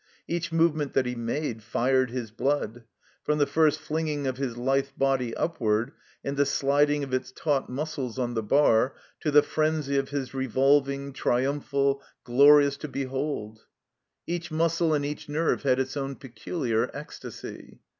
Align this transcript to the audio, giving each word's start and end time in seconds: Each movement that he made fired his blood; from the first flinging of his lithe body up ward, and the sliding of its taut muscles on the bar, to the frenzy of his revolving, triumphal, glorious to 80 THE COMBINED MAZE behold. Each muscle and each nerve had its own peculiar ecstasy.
Each 0.27 0.51
movement 0.51 0.93
that 0.93 1.05
he 1.05 1.13
made 1.13 1.61
fired 1.61 2.09
his 2.09 2.31
blood; 2.31 2.85
from 3.23 3.37
the 3.37 3.45
first 3.45 3.79
flinging 3.79 4.25
of 4.25 4.37
his 4.37 4.57
lithe 4.57 4.87
body 4.97 5.35
up 5.35 5.59
ward, 5.61 5.91
and 6.23 6.35
the 6.35 6.45
sliding 6.47 7.03
of 7.03 7.13
its 7.13 7.31
taut 7.31 7.69
muscles 7.69 8.17
on 8.17 8.33
the 8.33 8.41
bar, 8.41 8.95
to 9.19 9.29
the 9.29 9.43
frenzy 9.43 9.97
of 9.97 10.09
his 10.09 10.33
revolving, 10.33 11.13
triumphal, 11.13 12.01
glorious 12.23 12.77
to 12.77 12.87
80 12.87 12.91
THE 12.91 13.05
COMBINED 13.05 13.05
MAZE 13.05 13.11
behold. 13.11 13.65
Each 14.25 14.49
muscle 14.51 14.93
and 14.95 15.05
each 15.05 15.29
nerve 15.29 15.61
had 15.61 15.77
its 15.79 15.95
own 15.95 16.15
peculiar 16.15 16.89
ecstasy. 16.95 17.81